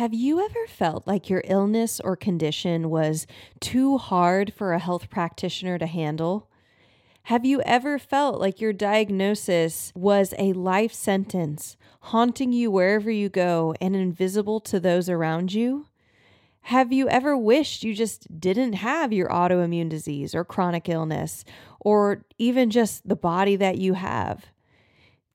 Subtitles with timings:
[0.00, 3.26] Have you ever felt like your illness or condition was
[3.60, 6.48] too hard for a health practitioner to handle?
[7.24, 13.28] Have you ever felt like your diagnosis was a life sentence, haunting you wherever you
[13.28, 15.84] go and invisible to those around you?
[16.62, 21.44] Have you ever wished you just didn't have your autoimmune disease or chronic illness,
[21.78, 24.46] or even just the body that you have?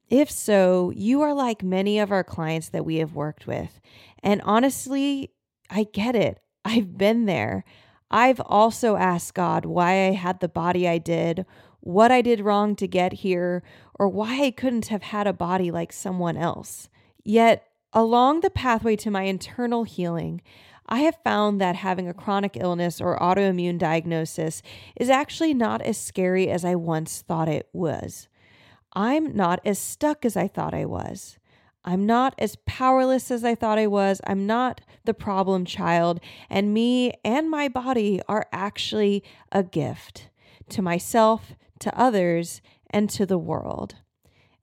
[0.10, 3.80] If so, you are like many of our clients that we have worked with.
[4.22, 5.32] And honestly,
[5.70, 6.40] I get it.
[6.64, 7.64] I've been there.
[8.12, 11.46] I've also asked God why I had the body I did,
[11.80, 13.64] what I did wrong to get here,
[13.96, 16.90] or why I couldn't have had a body like someone else.
[17.24, 20.42] Yet, along the pathway to my internal healing,
[20.88, 24.62] I have found that having a chronic illness or autoimmune diagnosis
[24.96, 28.28] is actually not as scary as I once thought it was.
[28.96, 31.38] I'm not as stuck as I thought I was.
[31.84, 34.20] I'm not as powerless as I thought I was.
[34.26, 36.20] I'm not the problem child.
[36.50, 40.30] And me and my body are actually a gift
[40.70, 43.96] to myself, to others, and to the world.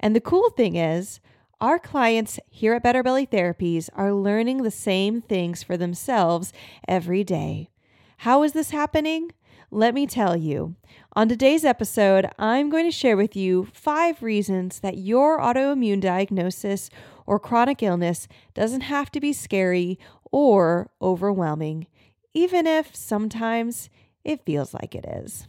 [0.00, 1.20] And the cool thing is,
[1.60, 6.52] our clients here at Better Belly Therapies are learning the same things for themselves
[6.88, 7.70] every day.
[8.18, 9.30] How is this happening?
[9.74, 10.76] Let me tell you.
[11.14, 16.90] On today's episode, I'm going to share with you five reasons that your autoimmune diagnosis
[17.24, 19.98] or chronic illness doesn't have to be scary
[20.30, 21.86] or overwhelming,
[22.34, 23.88] even if sometimes
[24.24, 25.48] it feels like it is.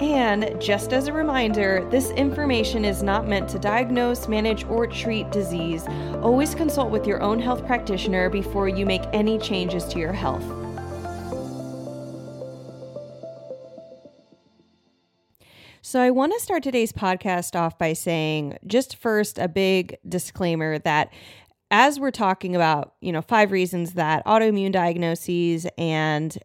[0.00, 5.30] And just as a reminder, this information is not meant to diagnose, manage, or treat
[5.30, 5.86] disease.
[6.20, 10.44] Always consult with your own health practitioner before you make any changes to your health.
[15.80, 20.78] So, I want to start today's podcast off by saying just first a big disclaimer
[20.80, 21.12] that
[21.70, 26.36] as we're talking about, you know, five reasons that autoimmune diagnoses and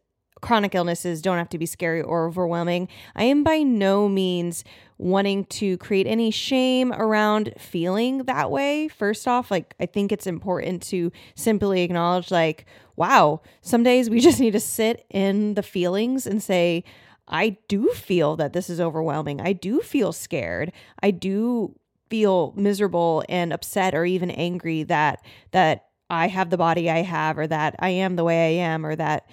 [0.42, 2.88] chronic illnesses don't have to be scary or overwhelming.
[3.16, 4.64] I am by no means
[4.98, 8.88] wanting to create any shame around feeling that way.
[8.88, 14.20] First off, like I think it's important to simply acknowledge like, wow, some days we
[14.22, 16.84] just need to sit in the feelings and say,
[17.28, 19.40] I do feel that this is overwhelming.
[19.40, 20.72] I do feel scared.
[21.02, 21.76] I do
[22.10, 27.38] feel miserable and upset or even angry that that I have the body I have
[27.38, 29.30] or that I am the way I am or that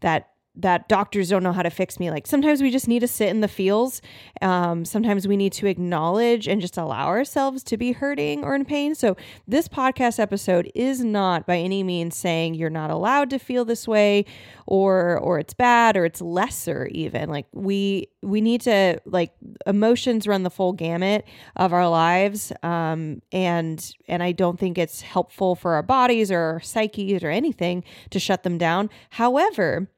[0.00, 2.10] that that doctors don't know how to fix me.
[2.10, 4.02] Like sometimes we just need to sit in the feels.
[4.42, 8.64] Um, sometimes we need to acknowledge and just allow ourselves to be hurting or in
[8.64, 8.94] pain.
[8.94, 13.64] So this podcast episode is not by any means saying you're not allowed to feel
[13.64, 14.24] this way
[14.66, 17.30] or or it's bad or it's lesser even.
[17.30, 19.32] Like we we need to like
[19.66, 25.02] emotions run the full gamut of our lives um, and and I don't think it's
[25.02, 28.90] helpful for our bodies or our psyches or anything to shut them down.
[29.10, 29.88] However,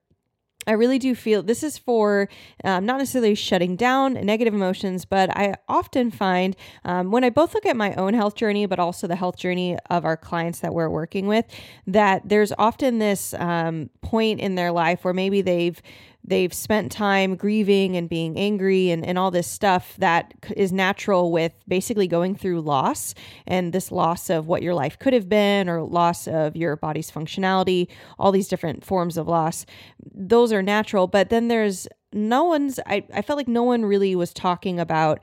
[0.66, 2.28] I really do feel this is for
[2.64, 6.54] um, not necessarily shutting down negative emotions, but I often find
[6.84, 9.78] um, when I both look at my own health journey, but also the health journey
[9.88, 11.46] of our clients that we're working with,
[11.86, 15.80] that there's often this um, point in their life where maybe they've
[16.24, 21.32] they've spent time grieving and being angry and, and all this stuff that is natural
[21.32, 23.14] with basically going through loss
[23.46, 27.10] and this loss of what your life could have been or loss of your body's
[27.10, 27.88] functionality,
[28.18, 29.66] all these different forms of loss.
[30.14, 31.06] Those are natural.
[31.06, 35.20] But then there's no one's, I, I felt like no one really was talking about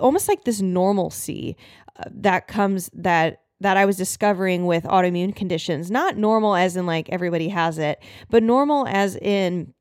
[0.00, 1.56] almost like this normalcy
[1.98, 5.90] uh, that comes that that I was discovering with autoimmune conditions.
[5.90, 8.00] Not normal as in like everybody has it,
[8.30, 9.74] but normal as in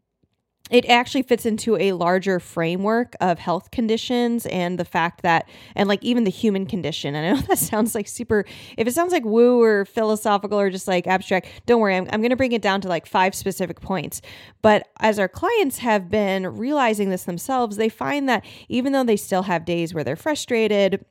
[0.70, 5.88] it actually fits into a larger framework of health conditions and the fact that and
[5.88, 7.16] like even the human condition.
[7.16, 8.46] And i know that sounds like super
[8.78, 11.96] if it sounds like woo or philosophical or just like abstract don't worry.
[11.96, 14.22] I'm, I'm going to bring it down to like five specific points.
[14.62, 19.18] But as our clients have been realizing this themselves they find that even though they
[19.18, 21.06] still have days where they're frustrated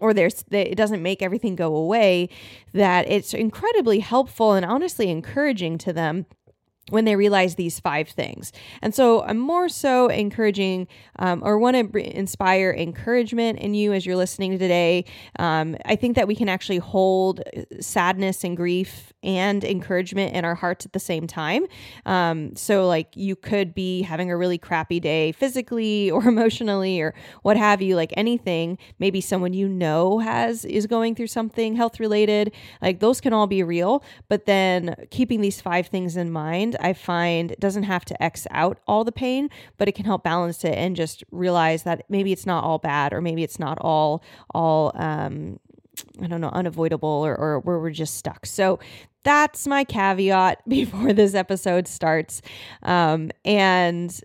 [0.00, 2.28] or there's it doesn't make everything go away
[2.72, 6.26] that it's incredibly helpful and honestly encouraging to them
[6.90, 8.52] when they realize these five things.
[8.82, 10.86] And so I'm more so encouraging
[11.18, 15.06] um, or want to inspire encouragement in you as you're listening today.
[15.38, 17.42] Um, I think that we can actually hold
[17.80, 21.64] sadness and grief and encouragement in our hearts at the same time.
[22.04, 27.14] Um, so, like, you could be having a really crappy day physically or emotionally or
[27.42, 28.76] what have you, like anything.
[28.98, 32.52] Maybe someone you know has is going through something health related.
[32.82, 34.04] Like, those can all be real.
[34.28, 38.46] But then keeping these five things in mind I find it doesn't have to X
[38.50, 42.32] out all the pain, but it can help balance it and just realize that maybe
[42.32, 44.22] it's not all bad or maybe it's not all
[44.54, 45.58] all um
[46.20, 48.46] I don't know, unavoidable or, or where we're just stuck.
[48.46, 48.80] So
[49.22, 52.42] that's my caveat before this episode starts.
[52.82, 54.20] Um, and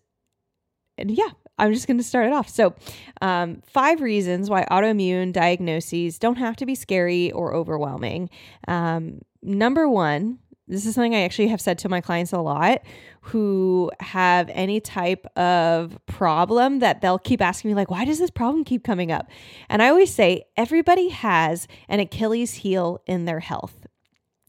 [0.97, 1.29] and yeah,
[1.59, 2.49] I'm just going to start it off.
[2.49, 2.73] So,
[3.21, 8.29] um, five reasons why autoimmune diagnoses don't have to be scary or overwhelming.
[8.67, 10.39] Um, number one,
[10.69, 12.81] this is something I actually have said to my clients a lot
[13.21, 18.29] who have any type of problem that they'll keep asking me, like, why does this
[18.29, 19.27] problem keep coming up?
[19.67, 23.87] And I always say, everybody has an Achilles heel in their health.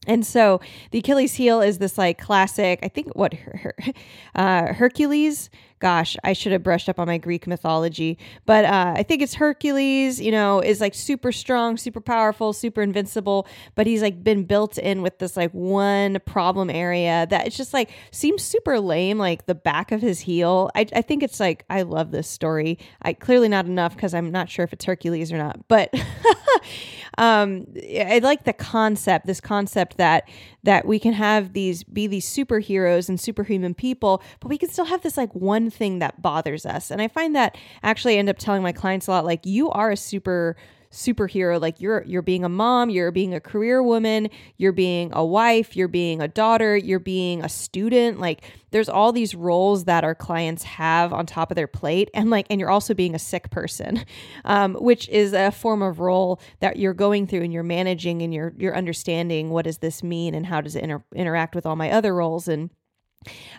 [0.07, 3.75] And so the Achilles heel is this like classic, I think what her,
[4.35, 5.49] uh, Hercules
[5.81, 9.33] gosh, I should have brushed up on my Greek mythology, but uh, I think it's
[9.33, 14.45] Hercules, you know, is like super strong, super powerful, super invincible, but he's like been
[14.45, 19.17] built in with this like one problem area that it's just like seems super lame,
[19.17, 20.69] like the back of his heel.
[20.75, 22.77] I, I think it's like, I love this story.
[23.01, 25.93] I clearly not enough because I'm not sure if it's Hercules or not, but
[27.17, 30.27] um, I like the concept, this concept that
[30.63, 34.85] that we can have these be these superheroes and superhuman people, but we can still
[34.85, 36.91] have this like one thing that bothers us.
[36.91, 39.69] And I find that actually I end up telling my clients a lot like you
[39.71, 40.55] are a super
[40.91, 45.25] superhero like you're you're being a mom you're being a career woman you're being a
[45.25, 50.03] wife you're being a daughter you're being a student like there's all these roles that
[50.03, 53.19] our clients have on top of their plate and like and you're also being a
[53.19, 54.03] sick person
[54.45, 58.33] um, which is a form of role that you're going through and you're managing and
[58.33, 61.77] you're you're understanding what does this mean and how does it inter- interact with all
[61.77, 62.69] my other roles and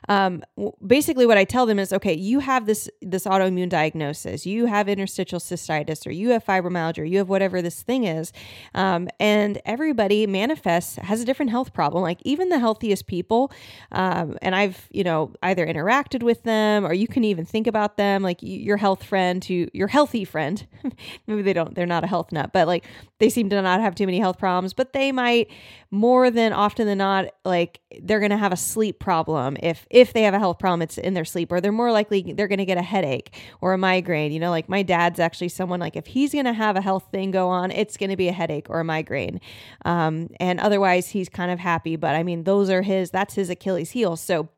[0.08, 0.42] um,
[0.86, 4.46] basically what i tell them is okay you have this this autoimmune diagnosis.
[4.46, 8.32] You have interstitial cystitis or you have fibromyalgia you have whatever this thing is.
[8.74, 12.02] Um, and everybody manifests has a different health problem.
[12.02, 13.52] Like even the healthiest people
[13.90, 17.96] um, and i've you know either interacted with them or you can even think about
[17.96, 20.66] them like your health friend who your healthy friend.
[21.26, 22.84] Maybe they don't they're not a health nut but like
[23.22, 25.48] they seem to not have too many health problems but they might
[25.92, 29.56] more than often than not like they're going to have a sleep problem.
[29.62, 32.32] If if they have a health problem it's in their sleep or they're more likely
[32.34, 35.50] they're going to get a headache or a migraine you know like my dad's actually
[35.50, 38.16] someone like if he's going to have a health thing go on it's going to
[38.16, 39.40] be a headache or a migraine.
[39.84, 43.50] Um, and otherwise he's kind of happy but i mean those are his that's his
[43.50, 44.16] achilles heel.
[44.16, 44.48] So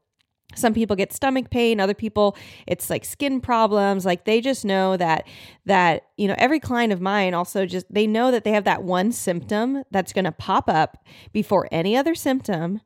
[0.56, 2.36] some people get stomach pain other people
[2.66, 5.26] it's like skin problems like they just know that
[5.66, 8.82] that you know every client of mine also just they know that they have that
[8.82, 12.80] one symptom that's going to pop up before any other symptom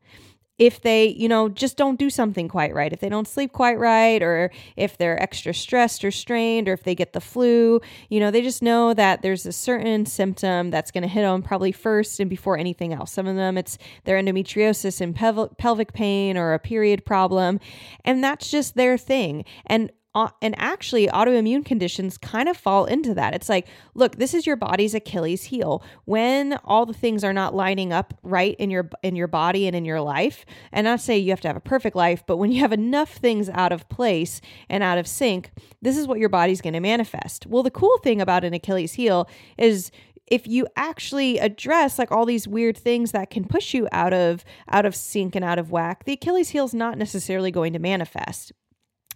[0.58, 3.78] if they, you know, just don't do something quite right, if they don't sleep quite
[3.78, 8.18] right, or if they're extra stressed or strained, or if they get the flu, you
[8.18, 11.72] know, they just know that there's a certain symptom that's going to hit them probably
[11.72, 13.12] first and before anything else.
[13.12, 15.14] Some of them, it's their endometriosis and
[15.58, 17.60] pelvic pain or a period problem,
[18.04, 19.44] and that's just their thing.
[19.66, 23.34] And and actually autoimmune conditions kind of fall into that.
[23.34, 25.82] It's like, look, this is your body's Achilles heel.
[26.06, 29.76] When all the things are not lining up right in your in your body and
[29.76, 32.50] in your life, and not say you have to have a perfect life, but when
[32.50, 35.50] you have enough things out of place and out of sync,
[35.82, 37.46] this is what your body's going to manifest.
[37.46, 39.90] Well, the cool thing about an Achilles heel is
[40.26, 44.44] if you actually address like all these weird things that can push you out of
[44.70, 47.78] out of sync and out of whack the achilles heel is not necessarily going to
[47.78, 48.52] manifest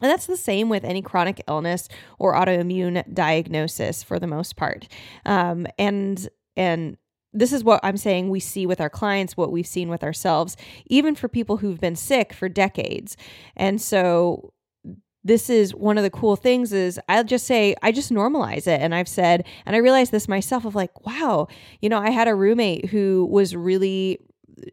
[0.03, 4.89] and that's the same with any chronic illness or autoimmune diagnosis for the most part.
[5.25, 6.97] Um, and and
[7.33, 10.57] this is what I'm saying we see with our clients, what we've seen with ourselves,
[10.87, 13.17] even for people who've been sick for decades.
[13.57, 14.53] And so
[15.25, 18.81] this is one of the cool things is I'll just say I just normalize it
[18.81, 21.47] and I've said and I realized this myself of like wow
[21.81, 24.19] you know I had a roommate who was really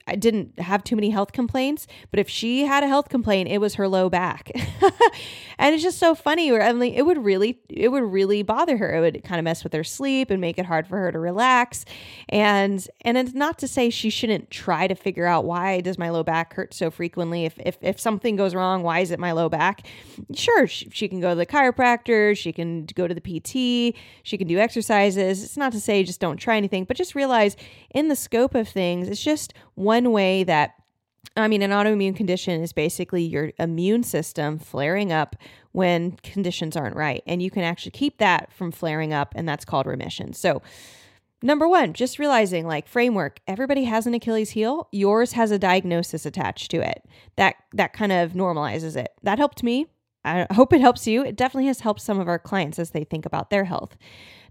[0.08, 3.60] I didn't have too many health complaints, but if she had a health complaint, it
[3.60, 4.52] was her low back.
[5.58, 8.96] and it's just so funny where Emily, it would really, it would really bother her.
[8.96, 11.20] It would kind of mess with her sleep and make it hard for her to
[11.20, 11.86] relax.
[12.28, 16.10] And, and it's not to say she shouldn't try to figure out why does my
[16.10, 17.46] low back hurt so frequently?
[17.46, 19.86] If, if, if something goes wrong, why is it my low back?
[20.34, 20.68] Sure.
[20.68, 22.38] She, she can go to the chiropractor.
[22.38, 23.96] She can go to the PT.
[24.24, 25.44] She can do exercises.
[25.44, 27.56] It's not to say just don't try anything, but just realize
[27.92, 30.76] in the scope of things, it's just one way that
[31.36, 35.36] I mean, an autoimmune condition is basically your immune system flaring up
[35.72, 37.24] when conditions aren't right.
[37.26, 40.34] And you can actually keep that from flaring up, and that's called remission.
[40.34, 40.62] So,
[41.42, 44.90] number one, just realizing like framework, everybody has an Achilles heel.
[44.92, 47.06] Yours has a diagnosis attached to it.
[47.38, 49.14] That that kind of normalizes it.
[49.24, 49.88] That helped me.
[50.26, 51.24] I hope it helps you.
[51.24, 53.96] It definitely has helped some of our clients as they think about their health.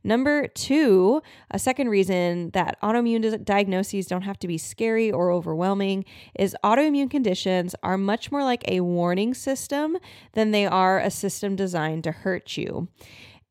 [0.05, 6.05] Number two, a second reason that autoimmune diagnoses don't have to be scary or overwhelming
[6.39, 9.99] is autoimmune conditions are much more like a warning system
[10.33, 12.89] than they are a system designed to hurt you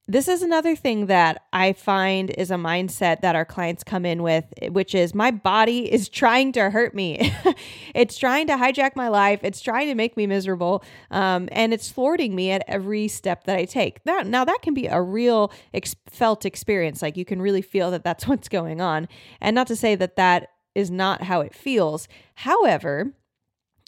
[0.09, 4.23] this is another thing that I find is a mindset that our clients come in
[4.23, 7.33] with, which is my body is trying to hurt me.
[7.93, 9.41] it's trying to hijack my life.
[9.43, 10.81] It's trying to make me miserable.
[11.11, 13.99] Um, and it's thwarting me at every step that I take.
[14.05, 17.01] Now, now that can be a real ex- felt experience.
[17.01, 19.09] Like you can really feel that that's what's going on.
[19.41, 22.07] And not to say that that is not how it feels.
[22.35, 23.11] However,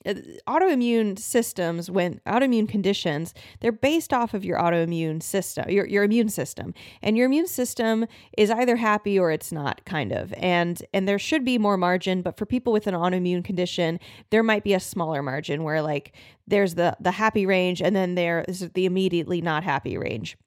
[0.05, 0.13] Uh,
[0.47, 6.29] autoimmune systems when autoimmune conditions they're based off of your autoimmune system your, your immune
[6.29, 6.73] system.
[7.01, 8.05] And your immune system
[8.37, 10.33] is either happy or it's not kind of.
[10.37, 14.43] And and there should be more margin but for people with an autoimmune condition there
[14.43, 16.15] might be a smaller margin where like
[16.47, 20.37] there's the the happy range and then there is the immediately not happy range.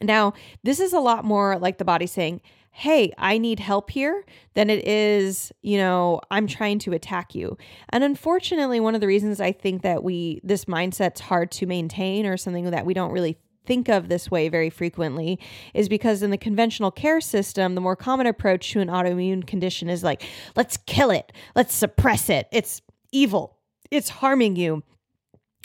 [0.00, 2.40] Now this is a lot more like the body saying
[2.76, 7.56] hey, I need help here than it is, you know, I'm trying to attack you.
[7.90, 12.26] And unfortunately, one of the reasons I think that we this mindset's hard to maintain
[12.26, 15.38] or something that we don't really think of this way very frequently
[15.72, 19.88] is because in the conventional care system, the more common approach to an autoimmune condition
[19.88, 20.24] is like,
[20.56, 22.48] let's kill it, let's suppress it.
[22.50, 23.56] It's evil.
[23.92, 24.82] It's harming you.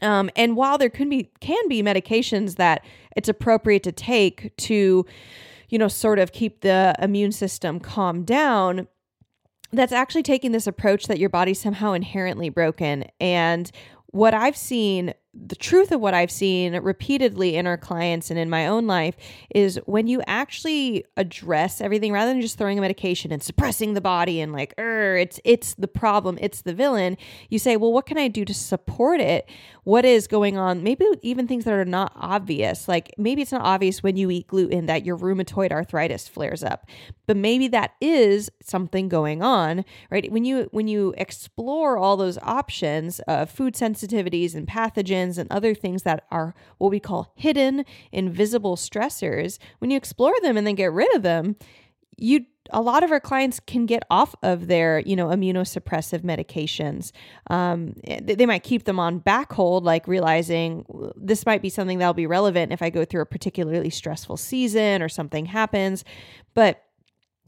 [0.03, 2.85] Um, and while there can be can be medications that
[3.15, 5.07] it's appropriate to take to
[5.69, 8.87] you know, sort of keep the immune system calmed down,
[9.71, 13.05] that's actually taking this approach that your body's somehow inherently broken.
[13.19, 13.71] And
[14.07, 18.49] what I've seen the truth of what I've seen repeatedly in our clients and in
[18.49, 19.15] my own life
[19.53, 24.01] is when you actually address everything rather than just throwing a medication and suppressing the
[24.01, 27.15] body and like, it's it's the problem, it's the villain.
[27.49, 29.47] You say, well, what can I do to support it?
[29.83, 30.81] What is going on?
[30.83, 32.87] Maybe even things that are not obvious.
[32.87, 36.87] Like maybe it's not obvious when you eat gluten that your rheumatoid arthritis flares up,
[37.27, 40.31] but maybe that is something going on, right?
[40.31, 45.73] When you when you explore all those options of food sensitivities and pathogens and other
[45.73, 50.75] things that are what we call hidden, invisible stressors, when you explore them and then
[50.75, 51.55] get rid of them,
[52.17, 57.11] you a lot of our clients can get off of their you know immunosuppressive medications.
[57.49, 60.85] Um, they might keep them on back hold like realizing
[61.15, 65.01] this might be something that'll be relevant if i go through a particularly stressful season
[65.01, 66.03] or something happens.
[66.53, 66.83] But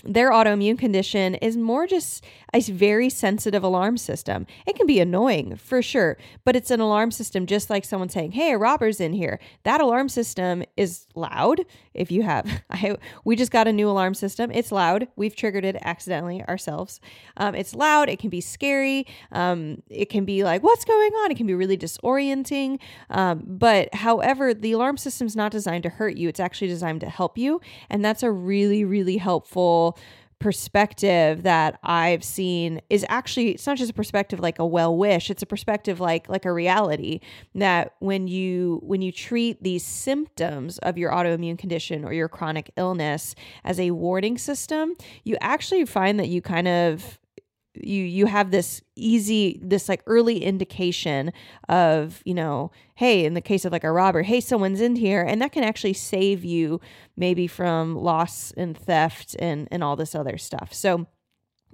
[0.03, 4.45] their autoimmune condition is more just a very sensitive alarm system.
[4.65, 8.33] It can be annoying for sure, but it's an alarm system just like someone saying,
[8.33, 11.61] "Hey, a robber's in here." That alarm system is loud.
[11.93, 14.51] If you have, I we just got a new alarm system.
[14.51, 15.07] It's loud.
[15.15, 16.99] We've triggered it accidentally ourselves.
[17.37, 18.09] Um, it's loud.
[18.09, 19.05] It can be scary.
[19.31, 22.79] Um, it can be like, "What's going on?" It can be really disorienting.
[23.09, 26.29] Um, but however, the alarm system's not designed to hurt you.
[26.29, 29.97] It's actually designed to help you, and that's a really really helpful
[30.41, 35.29] perspective that I've seen is actually it's not just a perspective like a well wish
[35.29, 37.19] it's a perspective like like a reality
[37.53, 42.71] that when you when you treat these symptoms of your autoimmune condition or your chronic
[42.75, 47.19] illness as a warning system you actually find that you kind of
[47.73, 51.31] you you have this easy this like early indication
[51.69, 55.21] of you know hey in the case of like a robber hey someone's in here
[55.21, 56.81] and that can actually save you
[57.15, 61.07] maybe from loss and theft and and all this other stuff so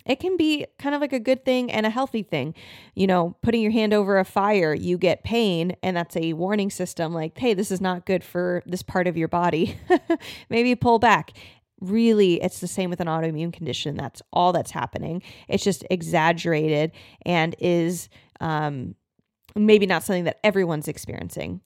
[0.08, 2.56] it can be kind of like a good thing and a healthy thing.
[2.96, 6.70] You know, putting your hand over a fire, you get pain, and that's a warning
[6.70, 9.77] system like, hey, this is not good for this part of your body.
[10.50, 11.34] Maybe pull back
[11.80, 13.96] really it's the same with an autoimmune condition.
[13.96, 15.22] That's all that's happening.
[15.48, 16.92] It's just exaggerated
[17.26, 18.96] and is um,
[19.56, 21.62] maybe not something that everyone's experiencing.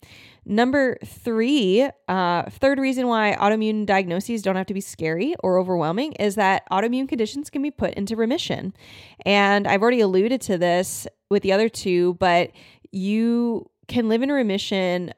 [0.45, 6.13] Number three, uh, third reason why autoimmune diagnoses don't have to be scary or overwhelming
[6.13, 8.73] is that autoimmune conditions can be put into remission.
[9.25, 12.51] And I've already alluded to this with the other two, but
[12.91, 15.13] you can live in remission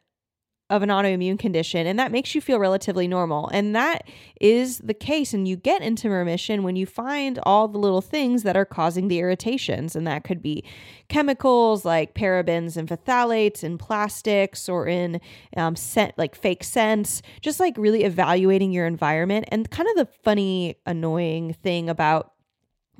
[0.74, 3.48] of an autoimmune condition and that makes you feel relatively normal.
[3.50, 4.08] And that
[4.42, 8.42] is the case and you get into remission when you find all the little things
[8.42, 10.64] that are causing the irritations and that could be
[11.10, 15.22] chemicals like parabens and phthalates in plastics or in
[15.56, 20.12] um, scent like fake scents, just like really evaluating your environment and kind of the
[20.24, 22.34] funny annoying thing about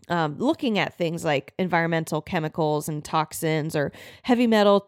[0.10, 4.88] um, looking at things like environmental chemicals and toxins or heavy metal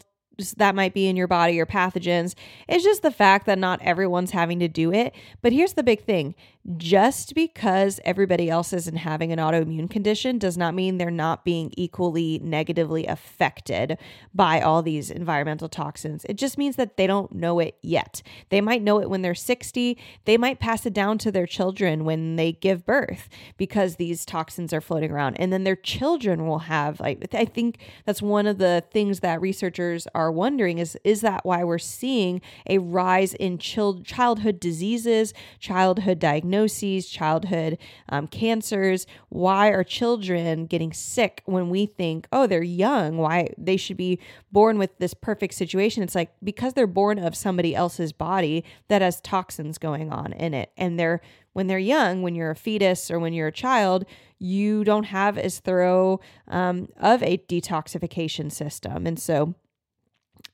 [0.57, 2.35] that might be in your body or pathogens.
[2.67, 5.13] It's just the fact that not everyone's having to do it.
[5.41, 6.35] But here's the big thing
[6.77, 11.71] just because everybody else isn't having an autoimmune condition does not mean they're not being
[11.77, 13.99] equally negatively affected
[14.33, 16.25] by all these environmental toxins.
[16.25, 18.23] It just means that they don't know it yet.
[18.49, 19.95] They might know it when they're 60.
[20.25, 24.73] They might pass it down to their children when they give birth because these toxins
[24.73, 25.35] are floating around.
[25.35, 29.39] And then their children will have, like, I think that's one of the things that
[29.39, 36.17] researchers are wondering is, is that why we're seeing a rise in childhood diseases, childhood
[36.17, 36.54] diagnoses?
[36.55, 37.77] Diagnoses, childhood
[38.09, 39.05] um, cancers.
[39.29, 43.17] Why are children getting sick when we think, oh, they're young?
[43.17, 44.19] Why they should be
[44.51, 46.03] born with this perfect situation?
[46.03, 50.53] It's like because they're born of somebody else's body that has toxins going on in
[50.53, 50.71] it.
[50.77, 51.21] And they're
[51.53, 54.05] when they're young, when you're a fetus or when you're a child,
[54.39, 56.19] you don't have as thorough
[56.49, 59.07] um, of a detoxification system.
[59.07, 59.55] And so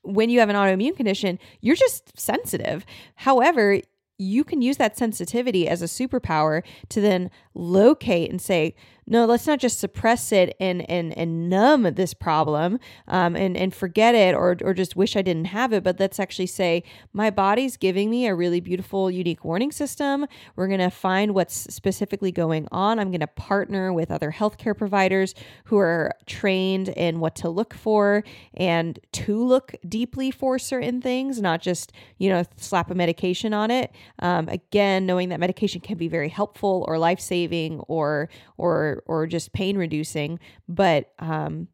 [0.02, 2.84] when you have an autoimmune condition, you're just sensitive.
[3.16, 3.80] However,
[4.22, 8.74] you can use that sensitivity as a superpower to then locate and say,
[9.06, 12.78] no, let's not just suppress it and and and numb this problem
[13.08, 16.20] um, and and forget it or or just wish I didn't have it, but let's
[16.20, 20.26] actually say my body's giving me a really beautiful, unique warning system.
[20.54, 23.00] We're gonna find what's specifically going on.
[23.00, 28.22] I'm gonna partner with other healthcare providers who are trained in what to look for
[28.54, 33.72] and to look deeply for certain things, not just you know slap a medication on
[33.72, 33.90] it.
[34.20, 37.41] Um, again, knowing that medication can be very helpful or life saving
[37.88, 41.68] or or or just pain reducing, but um,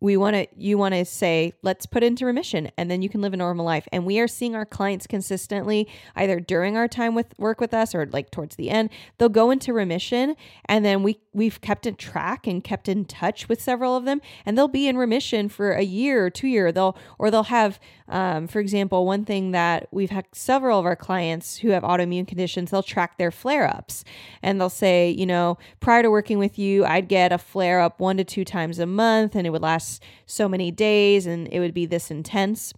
[0.00, 3.20] we want to you want to say let's put into remission and then you can
[3.20, 3.86] live a normal life.
[3.92, 5.86] And we are seeing our clients consistently
[6.16, 9.50] either during our time with work with us or like towards the end they'll go
[9.50, 10.34] into remission
[10.64, 14.20] and then we we've kept in track and kept in touch with several of them
[14.46, 16.72] and they'll be in remission for a year or two year.
[16.72, 20.96] They'll or they'll have um, for example one thing that we've had several of our
[20.96, 24.04] clients who have autoimmune conditions they'll track their flare-ups.
[24.42, 28.00] And they'll say you know prior to working with you i'd get a flare up
[28.00, 29.89] one to two times a month and it would last
[30.26, 32.74] so many days and it would be this intense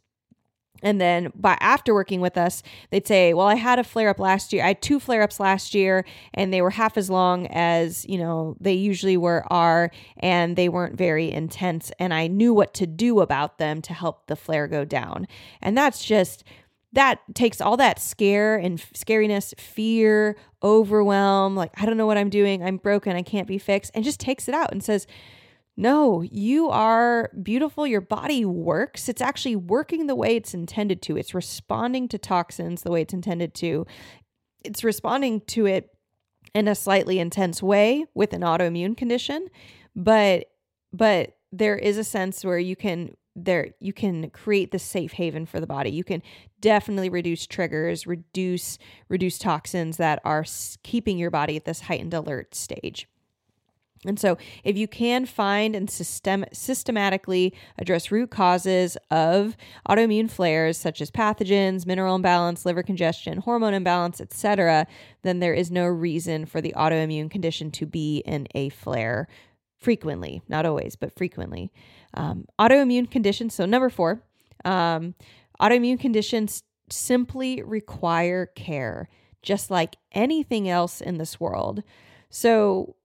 [0.83, 4.19] and then by after working with us, they'd say, Well, I had a flare up
[4.19, 4.65] last year.
[4.65, 8.19] I had two flare ups last year and they were half as long as, you
[8.19, 11.93] know, they usually were are, and they weren't very intense.
[11.99, 15.29] And I knew what to do about them to help the flare go down.
[15.61, 16.43] And that's just
[16.95, 22.29] that takes all that scare and scariness, fear, overwhelm, like I don't know what I'm
[22.29, 25.07] doing, I'm broken, I can't be fixed, and just takes it out and says,
[25.77, 27.87] no, you are beautiful.
[27.87, 29.09] Your body works.
[29.09, 31.17] It's actually working the way it's intended to.
[31.17, 33.87] It's responding to toxins the way it's intended to.
[34.65, 35.89] It's responding to it
[36.55, 39.49] in a slightly intense way with an autoimmune condition,
[39.97, 40.47] but
[40.93, 45.47] but there is a sense where you can there you can create the safe haven
[45.47, 45.91] for the body.
[45.91, 46.23] You can
[46.61, 50.45] definitely reduce triggers, reduce reduce toxins that are
[50.83, 53.09] keeping your body at this heightened alert stage.
[54.05, 59.57] And so, if you can find and system- systematically address root causes of
[59.89, 64.87] autoimmune flares, such as pathogens, mineral imbalance, liver congestion, hormone imbalance, etc.,
[65.23, 69.29] then there is no reason for the autoimmune condition to be in a flare
[69.79, 71.73] frequently, not always, but frequently.
[72.15, 73.55] Um, autoimmune conditions.
[73.55, 74.23] So, number four,
[74.65, 75.15] um,
[75.61, 79.09] autoimmune conditions simply require care,
[79.43, 81.83] just like anything else in this world.
[82.31, 82.97] So,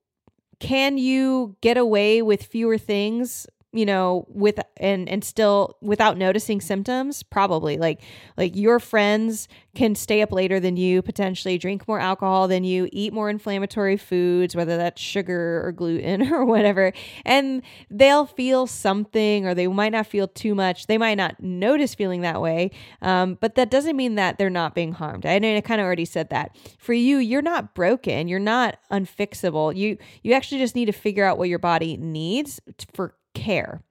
[0.60, 6.60] can you get away with fewer things you know with and and still without noticing
[6.60, 8.00] symptoms probably like
[8.36, 12.88] like your friends can stay up later than you potentially drink more alcohol than you
[12.92, 16.92] eat more inflammatory foods whether that's sugar or gluten or whatever
[17.24, 20.86] and they'll feel something or they might not feel too much.
[20.86, 22.70] They might not notice feeling that way
[23.02, 25.26] um, but that doesn't mean that they're not being harmed.
[25.26, 26.56] I i kind of already said that.
[26.78, 28.28] For you you're not broken.
[28.28, 29.76] You're not unfixable.
[29.76, 32.60] You you actually just need to figure out what your body needs
[32.94, 33.82] for care.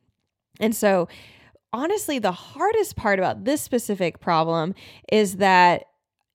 [0.59, 1.07] And so
[1.73, 4.73] honestly, the hardest part about this specific problem
[5.11, 5.85] is that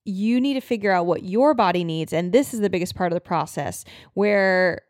[0.04, 2.12] you need to figure out what your body needs.
[2.12, 4.82] And this is the biggest part of the process where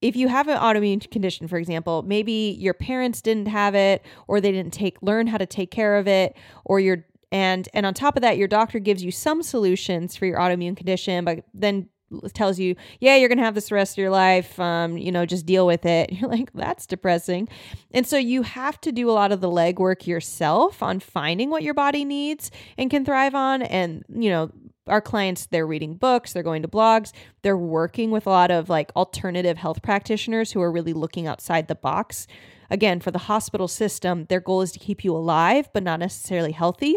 [0.00, 4.40] if you have an autoimmune condition for example maybe your parents didn't have it or
[4.40, 7.94] they didn't take learn how to take care of it or your and and on
[7.94, 11.88] top of that your doctor gives you some solutions for your autoimmune condition but then
[12.32, 15.26] tells you yeah you're gonna have this the rest of your life um, you know
[15.26, 16.12] just deal with it.
[16.22, 17.48] You're like that's depressing.
[17.92, 21.62] And so you have to do a lot of the legwork yourself on finding what
[21.62, 23.62] your body needs and can thrive on.
[23.62, 24.50] And you know
[24.88, 28.68] our clients they're reading books they're going to blogs they're working with a lot of
[28.68, 32.26] like alternative health practitioners who are really looking outside the box.
[32.70, 36.52] Again for the hospital system their goal is to keep you alive but not necessarily
[36.52, 36.96] healthy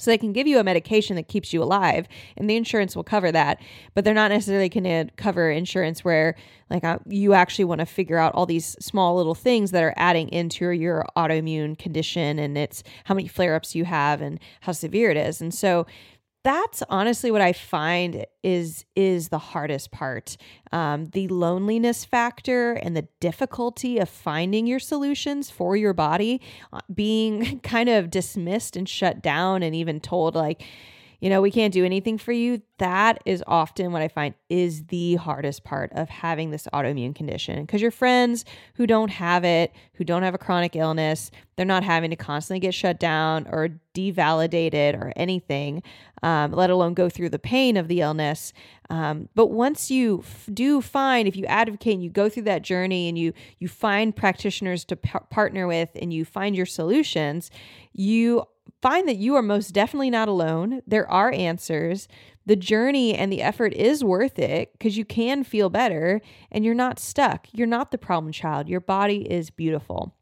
[0.00, 3.04] so they can give you a medication that keeps you alive and the insurance will
[3.04, 3.60] cover that.
[3.94, 6.36] But they're not necessarily going to cover insurance where
[6.70, 9.94] like uh, you actually want to figure out all these small little things that are
[9.96, 14.72] adding into your, your autoimmune condition and it's how many flare-ups you have and how
[14.72, 15.40] severe it is.
[15.40, 15.86] And so
[16.42, 20.36] that's honestly what I find is is the hardest part.
[20.72, 26.40] Um, the loneliness factor and the difficulty of finding your solutions for your body,
[26.72, 30.62] uh, being kind of dismissed and shut down, and even told like,
[31.20, 32.62] you know, we can't do anything for you.
[32.78, 37.60] That is often what I find is the hardest part of having this autoimmune condition
[37.60, 41.84] because your friends who don't have it, who don't have a chronic illness, they're not
[41.84, 45.82] having to constantly get shut down or devalidated or anything,
[46.22, 48.54] um, let alone go through the pain of the illness.
[48.88, 52.62] Um, but once you f- do find, if you advocate and you go through that
[52.62, 57.50] journey and you you find practitioners to partner with and you find your solutions,
[57.92, 58.44] you
[58.82, 60.82] find that you are most definitely not alone.
[60.86, 62.08] There are answers.
[62.46, 66.74] The journey and the effort is worth it because you can feel better and you're
[66.74, 67.46] not stuck.
[67.52, 68.68] You're not the problem child.
[68.68, 70.14] Your body is beautiful.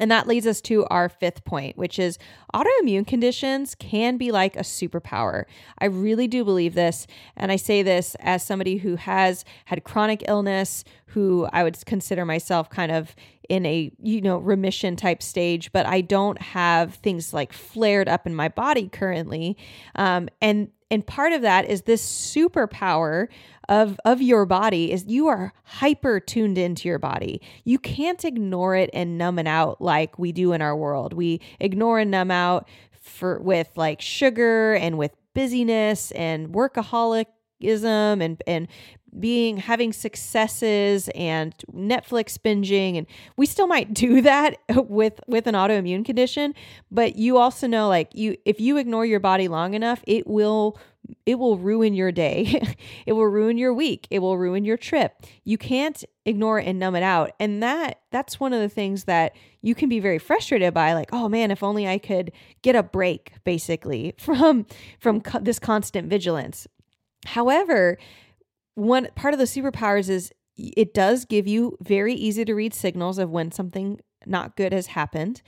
[0.00, 2.18] And that leads us to our fifth point, which is
[2.54, 5.44] autoimmune conditions can be like a superpower.
[5.78, 7.06] I really do believe this.
[7.36, 12.24] And I say this as somebody who has had chronic illness, who I would consider
[12.24, 13.14] myself kind of
[13.50, 18.26] in a, you know, remission type stage, but I don't have things like flared up
[18.26, 19.56] in my body currently.
[19.96, 23.28] Um, and and part of that is this superpower
[23.70, 27.40] of of your body is you are hyper tuned into your body.
[27.64, 31.12] You can't ignore it and numb it out like we do in our world.
[31.12, 32.68] We ignore and numb out
[33.00, 37.24] for with like sugar and with busyness and workaholicism
[37.62, 38.68] and and
[39.18, 43.06] being having successes and Netflix binging and
[43.36, 46.54] we still might do that with with an autoimmune condition
[46.90, 50.78] but you also know like you if you ignore your body long enough it will
[51.26, 52.62] it will ruin your day.
[53.06, 54.06] it will ruin your week.
[54.10, 55.14] It will ruin your trip.
[55.44, 57.32] You can't ignore it and numb it out.
[57.40, 61.10] And that that's one of the things that you can be very frustrated by like,
[61.12, 62.32] "Oh man, if only I could
[62.62, 64.66] get a break basically from
[64.98, 66.66] from co- this constant vigilance."
[67.26, 67.98] However,
[68.74, 73.18] one part of the superpowers is it does give you very easy to read signals
[73.18, 75.42] of when something not good has happened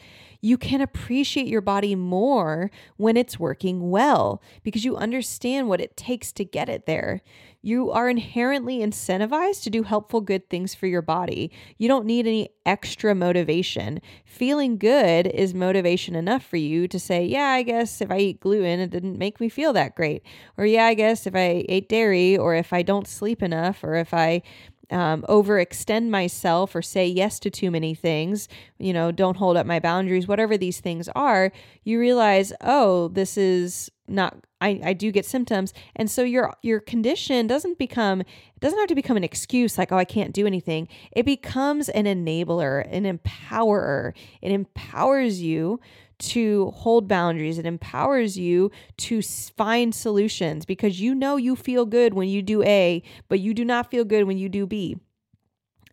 [0.45, 5.97] you can appreciate your body more when it's working well because you understand what it
[5.97, 7.23] takes to get it there.
[7.65, 11.53] You are inherently incentivized to do helpful, good things for your body.
[11.79, 14.01] You don't need any extra motivation.
[14.25, 18.41] Feeling good is motivation enough for you to say, Yeah, I guess if I eat
[18.41, 20.25] gluten, it didn't make me feel that great.
[20.59, 23.95] Or, Yeah, I guess if I ate dairy, or if I don't sleep enough, or
[23.95, 24.43] if I
[24.92, 29.66] um, overextend myself or say yes to too many things, you know, don't hold up
[29.66, 31.50] my boundaries, whatever these things are,
[31.85, 35.74] you realize, oh, this is not I, I do get symptoms.
[35.96, 39.90] And so your your condition doesn't become it doesn't have to become an excuse like,
[39.90, 40.88] oh, I can't do anything.
[41.11, 44.12] It becomes an enabler, an empowerer.
[44.40, 45.81] It empowers you
[46.23, 47.59] to hold boundaries.
[47.59, 52.63] It empowers you to find solutions because you know you feel good when you do
[52.63, 54.97] A, but you do not feel good when you do B.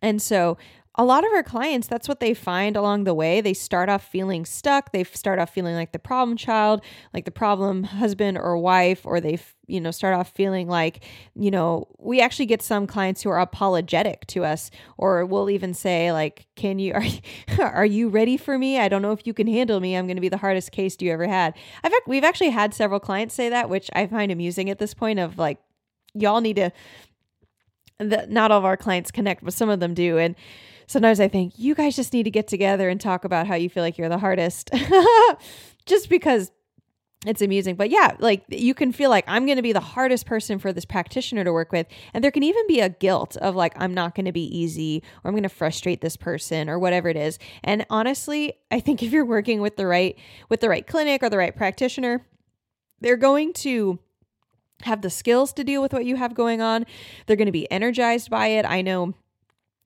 [0.02, 0.56] And so
[1.00, 3.40] a lot of our clients, that's what they find along the way.
[3.40, 4.92] They start off feeling stuck.
[4.92, 6.82] They start off feeling like the problem child,
[7.14, 11.02] like the problem husband or wife, or they, you know, start off feeling like,
[11.34, 15.72] you know, we actually get some clients who are apologetic to us, or we'll even
[15.72, 16.92] say like, "Can you
[17.58, 18.78] are, are you ready for me?
[18.78, 19.96] I don't know if you can handle me.
[19.96, 23.00] I'm going to be the hardest case you ever had." I've we've actually had several
[23.00, 25.18] clients say that, which I find amusing at this point.
[25.18, 25.60] Of like,
[26.12, 26.70] y'all need to.
[28.02, 30.34] Not all of our clients connect, but some of them do, and
[30.90, 33.70] sometimes I think you guys just need to get together and talk about how you
[33.70, 34.70] feel like you're the hardest.
[35.86, 36.50] just because
[37.24, 37.76] it's amusing.
[37.76, 40.72] But yeah, like you can feel like I'm going to be the hardest person for
[40.72, 41.86] this practitioner to work with.
[42.12, 45.04] And there can even be a guilt of like, I'm not going to be easy
[45.22, 47.38] or I'm going to frustrate this person or whatever it is.
[47.62, 51.30] And honestly, I think if you're working with the right, with the right clinic or
[51.30, 52.26] the right practitioner,
[53.00, 54.00] they're going to
[54.82, 56.84] have the skills to deal with what you have going on.
[57.26, 58.64] They're going to be energized by it.
[58.64, 59.14] I know